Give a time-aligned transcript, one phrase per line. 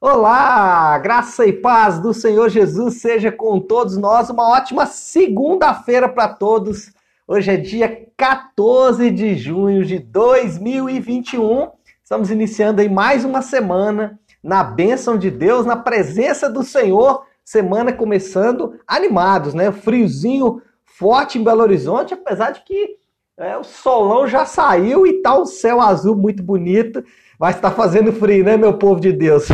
[0.00, 4.30] Olá, graça e paz do Senhor Jesus seja com todos nós.
[4.30, 6.92] Uma ótima segunda-feira para todos.
[7.26, 11.72] Hoje é dia 14 de junho de 2021.
[12.00, 17.26] Estamos iniciando aí mais uma semana na bênção de Deus, na presença do Senhor.
[17.44, 19.72] Semana começando animados, né?
[19.72, 22.98] Friozinho forte em Belo Horizonte, apesar de que
[23.36, 27.04] é, o solão já saiu e tá um céu azul muito bonito.
[27.38, 29.46] Vai estar fazendo frio, né, meu povo de Deus?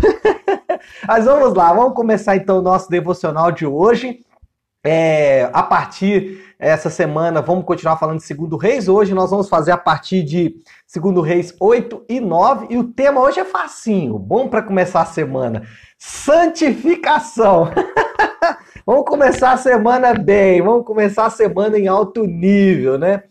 [1.07, 4.21] Mas vamos lá, vamos começar então o nosso devocional de hoje.
[4.83, 8.89] É, a partir essa semana, vamos continuar falando de Segundo Reis.
[8.89, 10.57] Hoje nós vamos fazer a partir de
[10.87, 12.69] Segundo Reis 8 e 9.
[12.71, 15.63] E o tema hoje é facinho, bom para começar a semana.
[15.99, 17.71] Santificação.
[18.87, 23.25] vamos começar a semana bem, vamos começar a semana em alto nível, né?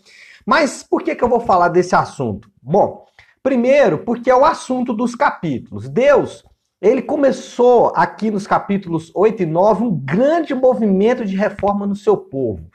[0.45, 2.47] Mas por que, que eu vou falar desse assunto?
[2.61, 3.03] Bom,
[3.43, 5.89] Primeiro, porque é o assunto dos capítulos.
[5.89, 6.45] Deus,
[6.81, 12.16] ele começou aqui nos capítulos 8 e 9 um grande movimento de reforma no seu
[12.16, 12.66] povo.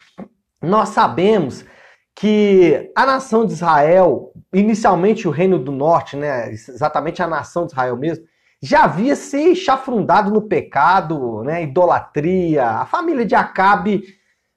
[0.60, 1.64] Nós sabemos
[2.14, 7.72] que a nação de Israel, inicialmente o reino do norte, né, exatamente a nação de
[7.72, 8.26] Israel mesmo,
[8.60, 12.66] já havia se chafrundado no pecado, né, idolatria.
[12.66, 14.02] A família de Acabe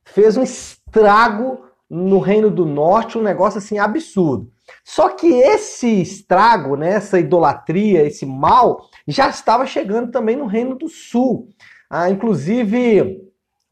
[0.03, 4.51] fez um estrago no reino do norte, um negócio assim absurdo.
[4.84, 10.76] Só que esse estrago, né, essa idolatria, esse mal, já estava chegando também no Reino
[10.76, 11.50] do Sul.
[11.90, 13.22] Ah, inclusive,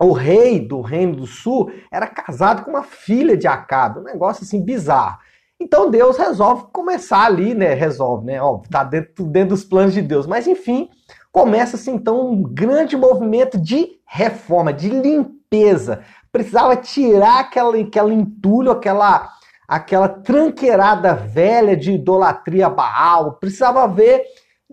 [0.01, 4.43] o rei do Reino do Sul era casado com uma filha de Acabe, um negócio
[4.43, 5.17] assim bizarro.
[5.59, 7.73] Então Deus resolve começar ali, né?
[7.73, 8.41] Resolve, né?
[8.41, 10.25] Ó, tá dentro, dentro dos planos de Deus.
[10.25, 10.89] Mas enfim,
[11.33, 16.01] começa-se então um grande movimento de reforma, de limpeza.
[16.31, 19.29] Precisava tirar aquela, aquela entulho, aquela
[19.69, 24.25] aquela tranqueirada velha de idolatria Baal, precisava haver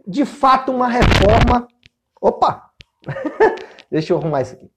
[0.08, 1.68] de fato uma reforma.
[2.18, 2.70] Opa!
[3.92, 4.70] Deixa eu arrumar isso aqui.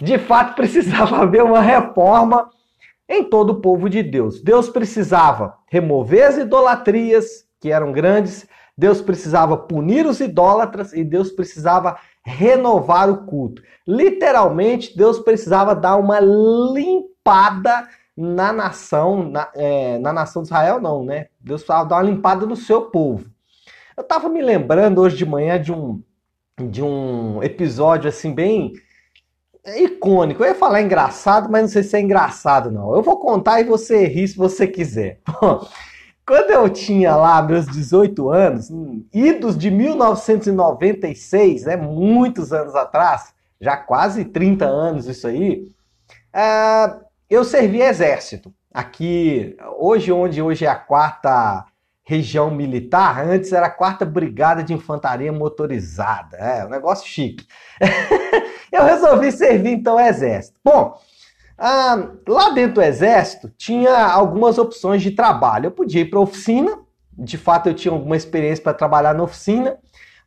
[0.00, 2.48] De fato, precisava haver uma reforma
[3.08, 4.40] em todo o povo de Deus.
[4.40, 8.46] Deus precisava remover as idolatrias, que eram grandes,
[8.78, 13.62] Deus precisava punir os idólatras e Deus precisava renovar o culto.
[13.86, 21.04] Literalmente, Deus precisava dar uma limpada na nação, na, é, na nação de Israel, não,
[21.04, 21.26] né?
[21.40, 23.28] Deus precisava dar uma limpada no seu povo.
[23.96, 26.02] Eu estava me lembrando hoje de manhã de um,
[26.58, 28.72] de um episódio assim bem
[29.66, 30.42] icônico.
[30.42, 32.94] Eu ia falar engraçado, mas não sei se é engraçado, não.
[32.94, 35.20] Eu vou contar e você ri se você quiser.
[36.26, 38.70] Quando eu tinha lá meus 18 anos,
[39.12, 45.68] idos de 1996, né, muitos anos atrás, já quase 30 anos isso aí,
[46.34, 48.52] uh, eu servi exército.
[48.72, 51.64] Aqui, hoje, onde hoje é a quarta
[52.04, 56.36] região militar, antes era a quarta brigada de infantaria motorizada.
[56.36, 57.46] É, um negócio chique.
[58.70, 60.60] eu resolvi servir então o exército.
[60.62, 60.98] Bom,
[61.56, 65.66] ah, lá dentro do exército tinha algumas opções de trabalho.
[65.66, 66.78] Eu podia ir para oficina,
[67.16, 69.78] de fato eu tinha alguma experiência para trabalhar na oficina.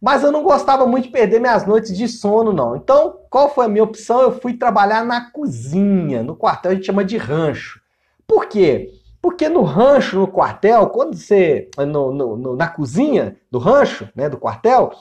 [0.01, 2.75] Mas eu não gostava muito de perder minhas noites de sono, não.
[2.75, 4.21] Então, qual foi a minha opção?
[4.21, 7.81] Eu fui trabalhar na cozinha, no quartel a gente chama de rancho.
[8.27, 8.91] Por quê?
[9.21, 11.69] Porque no rancho, no quartel, quando você.
[11.77, 14.91] No, no, no, na cozinha do rancho, né, do quartel,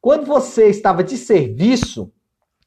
[0.00, 2.10] quando você estava de serviço,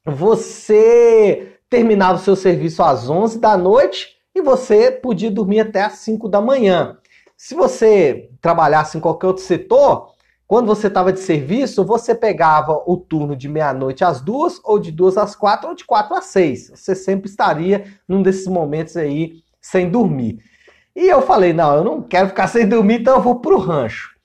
[0.06, 5.94] você terminava o seu serviço às 11 da noite e você podia dormir até às
[5.94, 6.98] 5 da manhã.
[7.36, 10.14] Se você trabalhasse em qualquer outro setor,
[10.50, 14.92] quando você estava de serviço, você pegava o turno de meia-noite às duas, ou de
[14.92, 16.72] duas às quatro, ou de quatro às seis.
[16.74, 20.40] Você sempre estaria num desses momentos aí sem dormir.
[20.96, 23.59] E eu falei, não, eu não quero ficar sem dormir, então eu vou para o
[23.59, 24.16] rancho.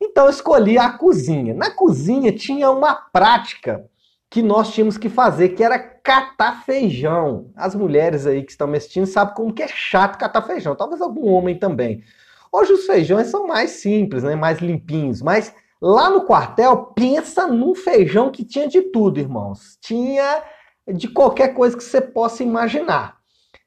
[0.00, 1.52] Então eu escolhi a cozinha.
[1.52, 3.84] Na cozinha tinha uma prática
[4.30, 7.50] que nós tínhamos que fazer, que era catar feijão.
[7.54, 10.74] As mulheres aí que estão me assistindo sabem como que é chato catar feijão.
[10.74, 12.02] Talvez algum homem também.
[12.50, 14.34] Hoje os feijões são mais simples, né?
[14.34, 15.52] mais limpinhos, mas
[15.86, 19.76] Lá no quartel, pensa num feijão que tinha de tudo, irmãos.
[19.82, 20.42] Tinha
[20.90, 23.18] de qualquer coisa que você possa imaginar.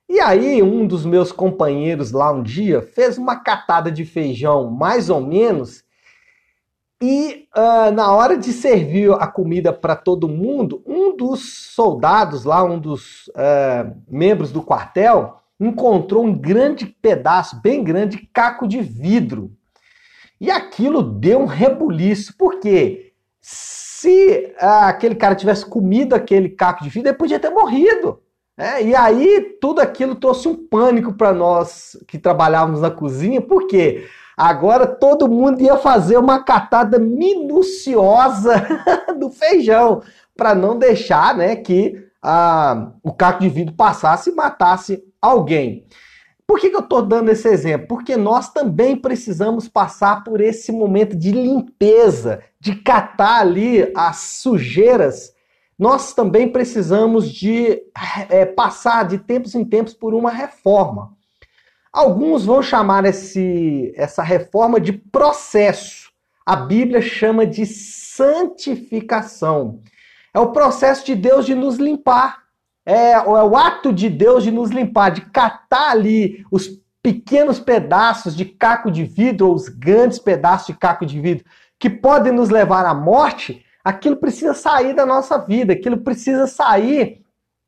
[0.09, 5.11] E aí, um dos meus companheiros lá um dia fez uma catada de feijão, mais
[5.11, 5.83] ou menos,
[6.99, 12.63] e uh, na hora de servir a comida para todo mundo, um dos soldados lá,
[12.63, 19.55] um dos uh, membros do quartel, encontrou um grande pedaço, bem grande, caco de vidro
[20.39, 26.89] e aquilo deu um rebuliço, porque se ah, aquele cara tivesse comido aquele caco de
[26.89, 28.21] vidro, ele podia ter morrido.
[28.57, 28.83] Né?
[28.83, 34.07] E aí tudo aquilo trouxe um pânico para nós que trabalhávamos na cozinha, porque
[34.37, 38.67] Agora todo mundo ia fazer uma catada minuciosa
[39.17, 40.03] do feijão
[40.35, 45.87] para não deixar, né, que ah, o caco de vidro passasse e matasse alguém.
[46.47, 47.89] Por que, que eu estou dando esse exemplo?
[47.89, 55.33] Porque nós também precisamos passar por esse momento de limpeza, de catar ali as sujeiras.
[55.77, 57.81] Nós também precisamos de
[58.29, 61.11] é, passar de tempos em tempos por uma reforma.
[61.91, 66.13] Alguns vão chamar esse, essa reforma de processo.
[66.45, 69.81] A Bíblia chama de santificação.
[70.33, 72.46] É o processo de Deus de nos limpar.
[72.89, 76.69] É, é o ato de Deus de nos limpar, de catar ali os
[77.03, 81.43] pequenos pedaços de caco de vidro ou os grandes pedaços de caco de vidro
[81.77, 87.21] que podem nos levar à morte, aquilo precisa sair da nossa vida, aquilo precisa sair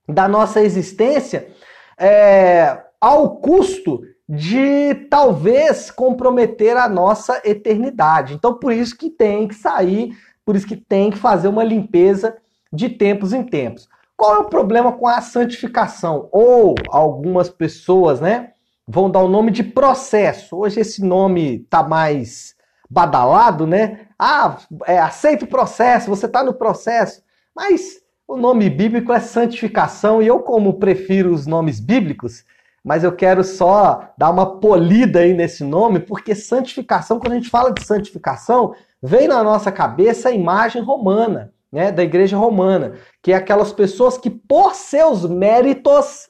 [0.08, 1.50] da nossa existência
[1.98, 8.36] é, ao custo de talvez comprometer a nossa eternidade.
[8.36, 12.38] Então, por isso que tem que sair, por isso que tem que fazer uma limpeza
[12.72, 13.90] de tempos em tempos.
[14.20, 16.28] Qual é o problema com a santificação?
[16.34, 18.50] Ou algumas pessoas, né,
[18.86, 20.58] vão dar o nome de processo.
[20.58, 22.54] Hoje esse nome tá mais
[22.90, 24.08] badalado, né?
[24.20, 27.24] Ah, é, aceita o processo, você está no processo.
[27.56, 32.44] Mas o nome bíblico é santificação e eu, como prefiro os nomes bíblicos,
[32.84, 37.50] mas eu quero só dar uma polida aí nesse nome, porque santificação, quando a gente
[37.50, 43.32] fala de santificação, vem na nossa cabeça a imagem romana né, da igreja romana, que
[43.32, 46.30] é aquelas pessoas que, por seus méritos,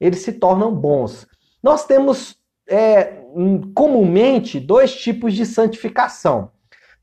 [0.00, 1.26] eles se tornam bons.
[1.62, 2.36] Nós temos
[2.68, 3.22] é,
[3.74, 6.50] comumente dois tipos de santificação.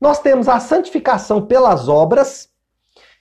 [0.00, 2.50] Nós temos a santificação pelas obras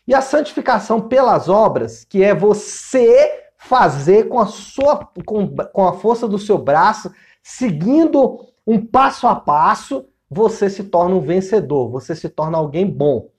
[0.07, 5.93] e a santificação pelas obras, que é você fazer com a sua com, com a
[5.93, 12.15] força do seu braço, seguindo um passo a passo, você se torna um vencedor, você
[12.15, 13.29] se torna alguém bom.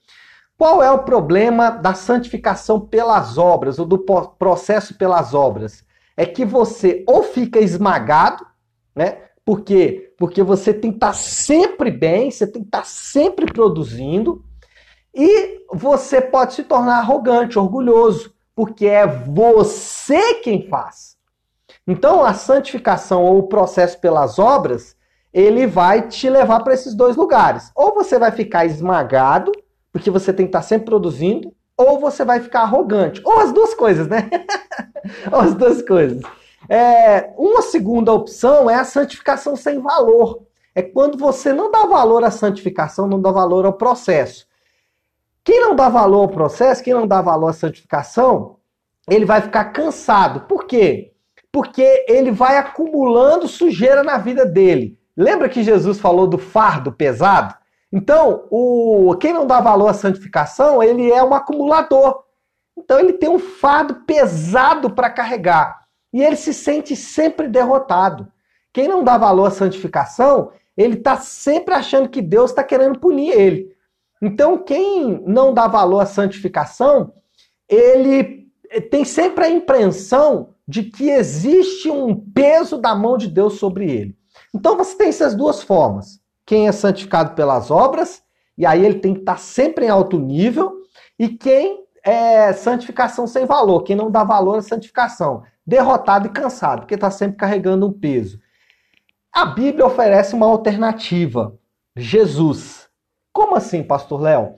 [0.58, 3.98] Qual é o problema da santificação pelas obras ou do
[4.38, 5.84] processo pelas obras?
[6.16, 8.46] É que você ou fica esmagado,
[8.94, 9.18] né?
[9.44, 10.14] Por quê?
[10.18, 14.42] Porque você tem que estar sempre bem, você tem que estar sempre produzindo,
[15.14, 21.16] e você pode se tornar arrogante, orgulhoso, porque é você quem faz.
[21.86, 24.96] Então, a santificação ou o processo pelas obras,
[25.32, 27.70] ele vai te levar para esses dois lugares.
[27.74, 29.52] Ou você vai ficar esmagado,
[29.96, 33.22] porque você tem que estar sempre produzindo, ou você vai ficar arrogante.
[33.24, 34.28] Ou as duas coisas, né?
[35.32, 36.20] ou as duas coisas.
[36.68, 40.42] É, uma segunda opção é a santificação sem valor.
[40.74, 44.46] É quando você não dá valor à santificação, não dá valor ao processo.
[45.42, 48.56] Quem não dá valor ao processo, quem não dá valor à santificação,
[49.08, 50.40] ele vai ficar cansado.
[50.40, 51.14] Por quê?
[51.50, 54.98] Porque ele vai acumulando sujeira na vida dele.
[55.16, 57.54] Lembra que Jesus falou do fardo pesado?
[57.92, 62.24] Então, o quem não dá valor à santificação, ele é um acumulador.
[62.76, 65.86] Então, ele tem um fardo pesado para carregar.
[66.12, 68.30] E ele se sente sempre derrotado.
[68.72, 73.32] Quem não dá valor à santificação, ele está sempre achando que Deus está querendo punir
[73.32, 73.74] ele.
[74.20, 77.12] Então, quem não dá valor à santificação,
[77.68, 78.46] ele
[78.90, 84.16] tem sempre a impressão de que existe um peso da mão de Deus sobre ele.
[84.54, 88.22] Então, você tem essas duas formas quem é santificado pelas obras,
[88.56, 90.72] e aí ele tem que estar sempre em alto nível,
[91.18, 96.80] e quem é santificação sem valor, quem não dá valor à santificação, derrotado e cansado,
[96.80, 98.40] porque está sempre carregando um peso.
[99.32, 101.58] A Bíblia oferece uma alternativa:
[101.96, 102.88] Jesus.
[103.32, 104.54] Como assim, pastor Léo?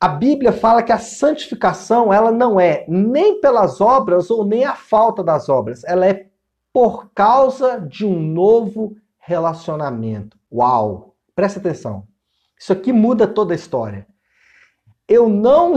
[0.00, 4.74] A Bíblia fala que a santificação ela não é nem pelas obras ou nem a
[4.74, 6.26] falta das obras, ela é
[6.72, 10.38] por causa de um novo relacionamento.
[10.50, 11.09] Uau!
[11.40, 12.04] Presta atenção.
[12.60, 14.06] Isso aqui muda toda a história.
[15.08, 15.74] Eu não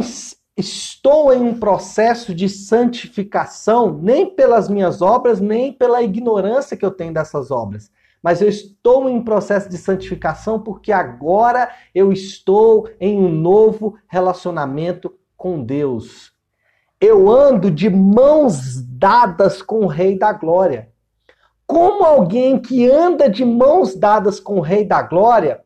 [0.57, 6.91] estou em um processo de santificação, nem pelas minhas obras, nem pela ignorância que eu
[6.91, 7.89] tenho dessas obras.
[8.21, 13.97] Mas eu estou em um processo de santificação porque agora eu estou em um novo
[14.09, 16.33] relacionamento com Deus.
[16.99, 20.91] Eu ando de mãos dadas com o Rei da Glória.
[21.65, 25.63] Como alguém que anda de mãos dadas com o Rei da Glória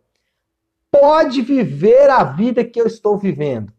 [0.91, 3.73] pode viver a vida que eu estou vivendo?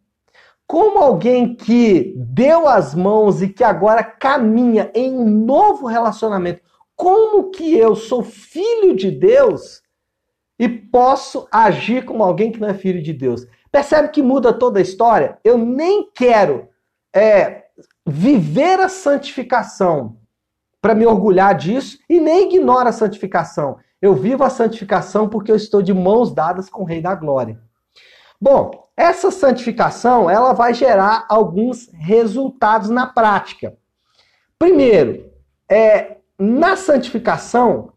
[0.66, 6.60] Como alguém que deu as mãos e que agora caminha em um novo relacionamento,
[6.94, 9.82] como que eu sou filho de Deus
[10.58, 13.46] e posso agir como alguém que não é filho de Deus?
[13.70, 15.38] Percebe que muda toda a história?
[15.42, 16.68] Eu nem quero
[17.14, 17.64] é,
[18.04, 20.17] viver a santificação
[20.80, 23.78] para me orgulhar disso e nem ignoro a santificação.
[24.00, 27.60] Eu vivo a santificação porque eu estou de mãos dadas com o Rei da Glória.
[28.40, 33.76] Bom, essa santificação ela vai gerar alguns resultados na prática.
[34.56, 35.30] Primeiro,
[35.68, 37.92] é, na santificação,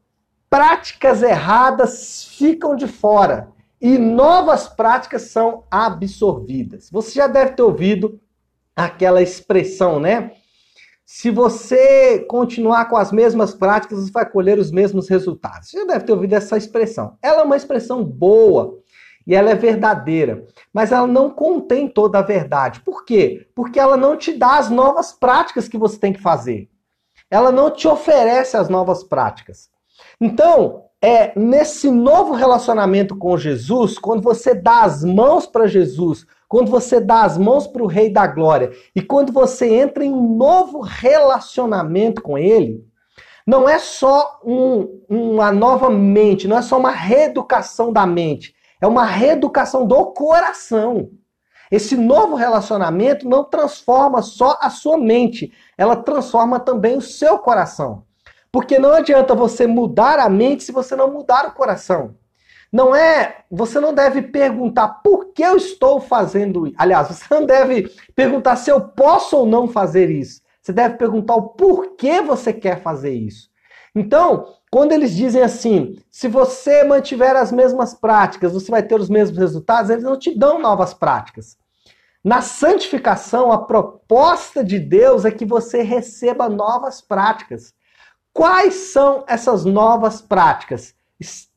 [0.49, 6.89] práticas erradas ficam de fora e novas práticas são absorvidas.
[6.91, 8.19] Você já deve ter ouvido
[8.75, 10.33] aquela expressão, né?
[11.13, 15.69] Se você continuar com as mesmas práticas, você vai colher os mesmos resultados.
[15.69, 17.17] Você já deve ter ouvido essa expressão.
[17.21, 18.79] Ela é uma expressão boa
[19.27, 22.79] e ela é verdadeira, mas ela não contém toda a verdade.
[22.79, 23.45] Por quê?
[23.53, 26.69] Porque ela não te dá as novas práticas que você tem que fazer.
[27.29, 29.69] Ela não te oferece as novas práticas.
[30.19, 36.69] Então, é nesse novo relacionamento com Jesus, quando você dá as mãos para Jesus, quando
[36.69, 40.35] você dá as mãos para o Rei da Glória e quando você entra em um
[40.35, 42.85] novo relacionamento com Ele,
[43.47, 48.85] não é só um, uma nova mente, não é só uma reeducação da mente, é
[48.85, 51.11] uma reeducação do coração.
[51.71, 58.03] Esse novo relacionamento não transforma só a sua mente, ela transforma também o seu coração.
[58.51, 62.13] Porque não adianta você mudar a mente se você não mudar o coração.
[62.71, 66.75] Não é, você não deve perguntar por que eu estou fazendo isso.
[66.77, 70.41] Aliás, você não deve perguntar se eu posso ou não fazer isso.
[70.61, 73.49] Você deve perguntar o porquê você quer fazer isso.
[73.93, 79.09] Então, quando eles dizem assim, se você mantiver as mesmas práticas, você vai ter os
[79.09, 81.57] mesmos resultados, eles não te dão novas práticas.
[82.23, 87.73] Na santificação, a proposta de Deus é que você receba novas práticas.
[88.31, 90.95] Quais são essas novas práticas?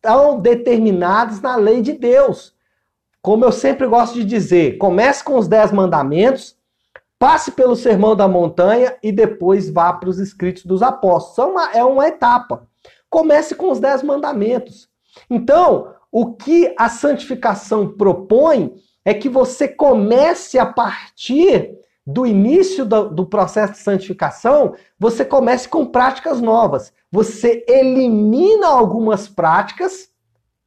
[0.04, 2.54] Estão determinados na lei de Deus.
[3.23, 6.54] Como eu sempre gosto de dizer, comece com os dez mandamentos,
[7.18, 11.38] passe pelo sermão da montanha e depois vá para os escritos dos apóstolos.
[11.38, 12.68] É uma, é uma etapa.
[13.08, 14.90] Comece com os dez mandamentos.
[15.30, 18.75] Então, o que a santificação propõe
[19.06, 25.68] é que você comece a partir do início do, do, processo de santificação, você comece
[25.68, 26.92] com práticas novas.
[27.11, 30.11] Você elimina algumas práticas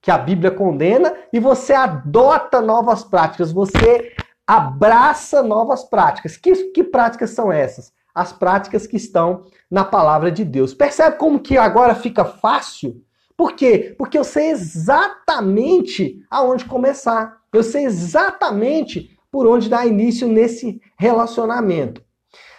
[0.02, 3.52] que a Bíblia condena e você adota novas práticas.
[3.52, 4.14] Você
[4.48, 6.38] abraça novas práticas.
[6.38, 7.92] Que, que práticas são essas?
[8.16, 10.74] As práticas que estão na palavra de Deus.
[10.74, 13.04] Percebe como que agora fica fácil?
[13.36, 13.94] Por quê?
[13.96, 17.38] Porque eu sei exatamente aonde começar.
[17.54, 22.02] Eu sei exatamente por onde dar início nesse relacionamento.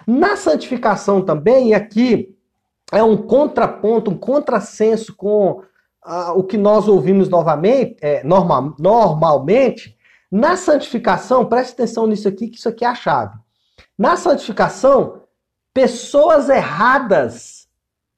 [0.06, 2.34] Na santificação também, e aqui
[2.92, 5.62] é um contraponto, um contrassenso com
[6.02, 9.96] ah, o que nós ouvimos novamente, é, normal, normalmente,
[10.30, 13.36] na santificação, preste atenção nisso aqui, que isso aqui é a chave.
[13.98, 15.22] Na santificação,
[15.74, 17.68] pessoas erradas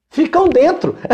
[0.09, 0.95] ficam dentro.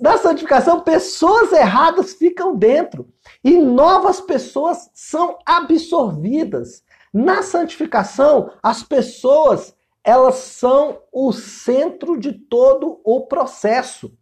[0.00, 3.13] Na santificação, pessoas erradas ficam dentro
[3.44, 6.82] e novas pessoas são absorvidas.
[7.12, 14.12] Na santificação, as pessoas elas são o centro de todo o processo.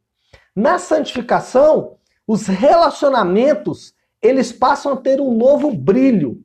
[0.54, 6.40] Na santificação, os relacionamentos eles passam a ter um novo brilho.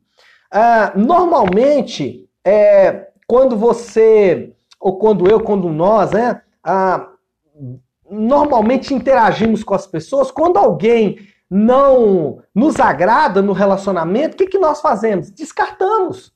[0.50, 7.08] Ah, normalmente, é, quando você, ou quando eu, quando nós, né, ah,
[8.10, 11.18] normalmente interagimos com as pessoas, quando alguém
[11.50, 15.30] não nos agrada no relacionamento, o que, que nós fazemos?
[15.30, 16.32] Descartamos.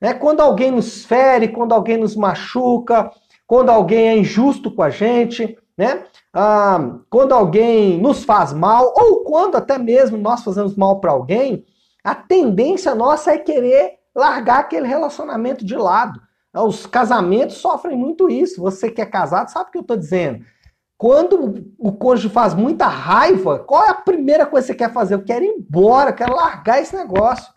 [0.00, 0.12] Né?
[0.12, 3.10] Quando alguém nos fere, quando alguém nos machuca,
[3.46, 6.04] quando alguém é injusto com a gente, né?
[6.32, 11.64] Ah, quando alguém nos faz mal, ou quando até mesmo nós fazemos mal para alguém,
[12.02, 16.20] a tendência nossa é querer largar aquele relacionamento de lado.
[16.54, 18.60] Os casamentos sofrem muito isso.
[18.60, 20.44] Você que é casado sabe o que eu estou dizendo.
[21.02, 25.14] Quando o cônjuge faz muita raiva, qual é a primeira coisa que você quer fazer?
[25.14, 27.52] Eu quero ir embora, eu quero largar esse negócio.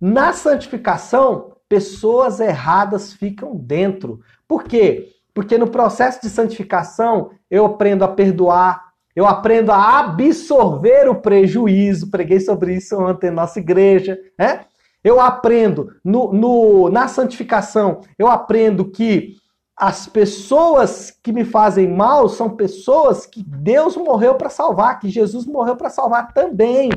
[0.00, 4.20] Na santificação, pessoas erradas ficam dentro.
[4.48, 5.10] Por quê?
[5.34, 12.10] Porque no processo de santificação eu aprendo a perdoar, eu aprendo a absorver o prejuízo.
[12.10, 14.60] Preguei sobre isso ontem na nossa igreja, né?
[15.04, 19.36] Eu aprendo no, no, na santificação, eu aprendo que
[19.78, 25.46] as pessoas que me fazem mal são pessoas que Deus morreu para salvar, que Jesus
[25.46, 26.90] morreu para salvar também.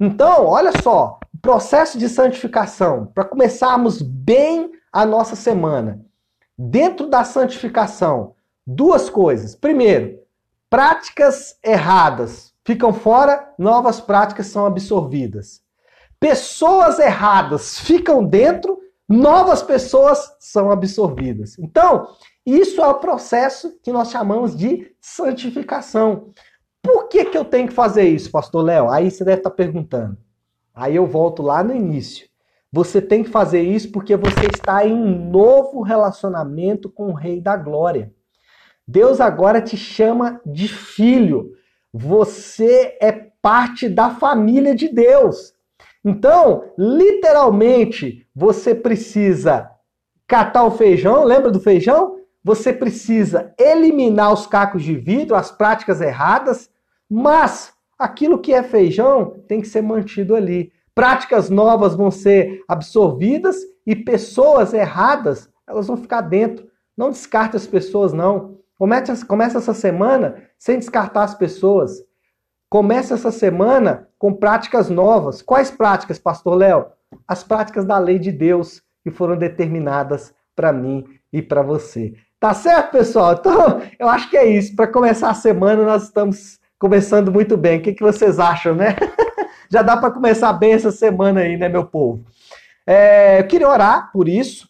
[0.00, 6.04] Então, olha só, processo de santificação, para começarmos bem a nossa semana.
[6.58, 8.34] Dentro da santificação,
[8.66, 9.54] duas coisas.
[9.54, 10.18] Primeiro,
[10.68, 15.62] práticas erradas ficam fora, novas práticas são absorvidas.
[16.18, 21.58] Pessoas erradas ficam dentro, novas pessoas são absorvidas.
[21.58, 22.08] Então,
[22.44, 26.30] isso é o processo que nós chamamos de santificação.
[26.82, 28.90] Por que, que eu tenho que fazer isso, pastor Léo?
[28.90, 30.18] Aí você deve estar perguntando.
[30.74, 32.28] Aí eu volto lá no início.
[32.70, 37.40] Você tem que fazer isso porque você está em um novo relacionamento com o Rei
[37.40, 38.12] da Glória.
[38.86, 41.52] Deus agora te chama de filho.
[41.92, 45.53] Você é parte da família de Deus.
[46.04, 49.70] Então, literalmente, você precisa
[50.26, 52.18] catar o feijão, lembra do feijão?
[52.42, 56.68] Você precisa eliminar os cacos de vidro, as práticas erradas,
[57.10, 60.70] mas aquilo que é feijão tem que ser mantido ali.
[60.94, 63.56] Práticas novas vão ser absorvidas
[63.86, 66.66] e pessoas erradas, elas vão ficar dentro.
[66.96, 68.58] Não descarte as pessoas, não.
[68.76, 72.04] Comece, começa essa semana sem descartar as pessoas.
[72.74, 75.40] Comece essa semana com práticas novas.
[75.40, 76.86] Quais práticas, Pastor Léo?
[77.24, 82.14] As práticas da lei de Deus que foram determinadas para mim e para você.
[82.40, 83.34] Tá certo, pessoal?
[83.34, 84.74] Então, eu acho que é isso.
[84.74, 87.78] Para começar a semana, nós estamos começando muito bem.
[87.78, 88.96] O que, que vocês acham, né?
[89.70, 92.24] Já dá para começar bem essa semana aí, né, meu povo?
[92.84, 94.68] É, eu queria orar por isso,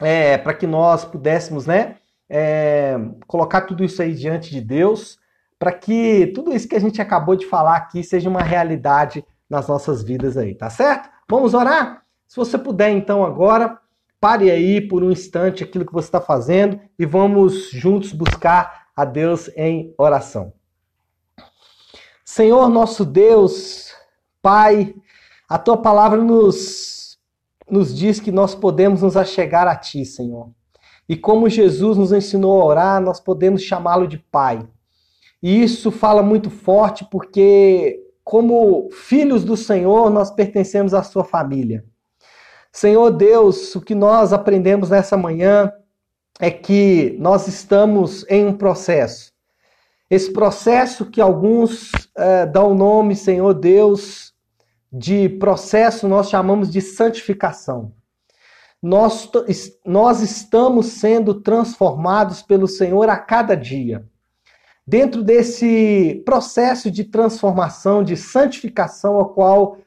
[0.00, 1.96] é, para que nós pudéssemos, né,
[2.30, 5.18] é, colocar tudo isso aí diante de Deus,
[5.58, 9.68] para que tudo isso que a gente acabou de falar aqui seja uma realidade nas
[9.68, 11.08] nossas vidas aí, tá certo?
[11.28, 12.02] Vamos orar?
[12.26, 13.78] Se você puder, então, agora,
[14.20, 19.04] Pare aí por um instante aquilo que você está fazendo e vamos juntos buscar a
[19.04, 20.52] Deus em oração.
[22.24, 23.92] Senhor nosso Deus,
[24.40, 24.94] Pai,
[25.48, 27.18] a tua palavra nos,
[27.70, 30.50] nos diz que nós podemos nos achegar a ti, Senhor.
[31.08, 34.66] E como Jesus nos ensinou a orar, nós podemos chamá-lo de Pai.
[35.42, 41.84] E isso fala muito forte porque, como filhos do Senhor, nós pertencemos à sua família.
[42.72, 45.72] Senhor Deus, o que nós aprendemos nessa manhã
[46.38, 49.32] é que nós estamos em um processo.
[50.10, 54.34] Esse processo que alguns é, dão o nome, Senhor Deus,
[54.92, 57.92] de processo nós chamamos de santificação.
[58.82, 59.28] Nós,
[59.84, 64.06] nós estamos sendo transformados pelo Senhor a cada dia.
[64.86, 69.78] Dentro desse processo de transformação, de santificação, ao qual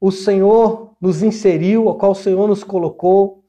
[0.00, 3.44] o Senhor nos inseriu, ao qual o Senhor nos colocou.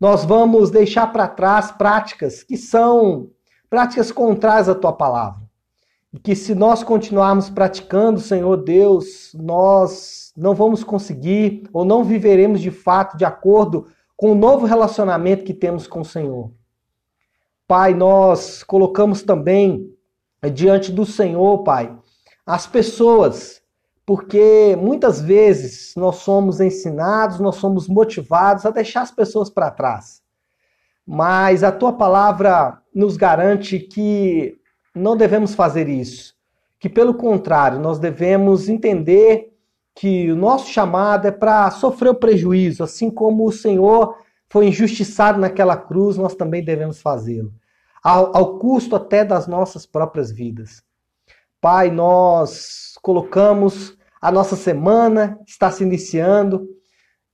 [0.00, 3.30] Nós vamos deixar para trás práticas que são
[3.70, 5.40] práticas contrárias à tua palavra.
[6.12, 12.60] E que se nós continuarmos praticando, Senhor Deus, nós não vamos conseguir ou não viveremos
[12.60, 16.50] de fato de acordo com o novo relacionamento que temos com o Senhor.
[17.66, 19.88] Pai, nós colocamos também
[20.50, 21.96] diante do Senhor, Pai,
[22.44, 23.62] as pessoas
[24.04, 30.20] porque muitas vezes nós somos ensinados, nós somos motivados a deixar as pessoas para trás.
[31.06, 34.58] Mas a tua palavra nos garante que
[34.94, 36.34] não devemos fazer isso.
[36.78, 39.52] Que, pelo contrário, nós devemos entender
[39.94, 44.16] que o nosso chamado é para sofrer o prejuízo, assim como o Senhor
[44.48, 47.52] foi injustiçado naquela cruz, nós também devemos fazê-lo,
[48.02, 50.82] ao, ao custo até das nossas próprias vidas.
[51.60, 56.68] Pai, nós colocamos a nossa semana, está se iniciando,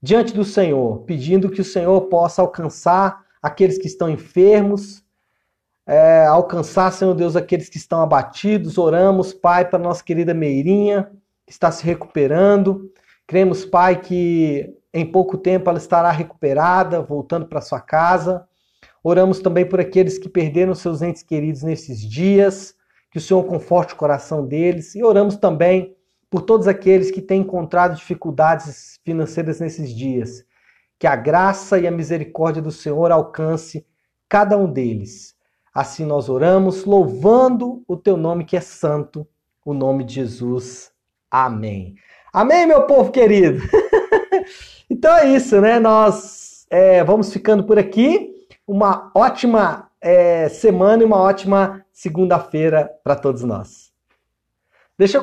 [0.01, 5.03] diante do Senhor, pedindo que o Senhor possa alcançar aqueles que estão enfermos,
[5.85, 8.77] é, alcançar, Senhor Deus, aqueles que estão abatidos.
[8.77, 11.11] Oramos, Pai, para nossa querida Meirinha,
[11.45, 12.91] que está se recuperando.
[13.25, 18.47] Cremos, Pai, que em pouco tempo ela estará recuperada, voltando para sua casa.
[19.03, 22.77] Oramos também por aqueles que perderam seus entes queridos nesses dias
[23.11, 24.95] que o Senhor conforte o coração deles.
[24.95, 25.95] E oramos também
[26.29, 30.45] por todos aqueles que têm encontrado dificuldades financeiras nesses dias.
[30.97, 33.85] Que a graça e a misericórdia do Senhor alcance
[34.27, 35.35] cada um deles.
[35.73, 39.27] Assim nós oramos, louvando o teu nome que é santo,
[39.65, 40.91] o nome de Jesus.
[41.31, 41.95] Amém.
[42.33, 43.61] Amém, meu povo querido.
[44.89, 45.79] então é isso, né?
[45.79, 48.28] Nós é, vamos ficando por aqui.
[48.71, 53.91] Uma ótima é, semana e uma ótima segunda-feira para todos nós.
[54.95, 55.17] Deixa eu